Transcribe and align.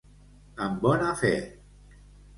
Amb 0.67 0.81
bona 0.87 1.13
fe. 1.21 1.33